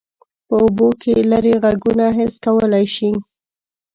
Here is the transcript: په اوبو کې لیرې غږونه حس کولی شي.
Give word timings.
په 0.47 0.55
اوبو 0.63 0.87
کې 1.01 1.13
لیرې 1.29 1.53
غږونه 1.63 2.05
حس 2.17 2.33
کولی 2.45 2.85
شي. 2.95 3.11